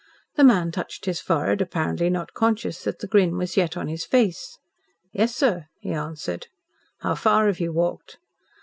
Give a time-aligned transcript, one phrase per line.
[0.33, 4.03] The man touched his forehead, apparently not conscious that the grin was yet on his
[4.03, 4.57] face.
[5.13, 6.47] "Yes, sir," he answered.
[7.01, 8.17] "How far have you walked?"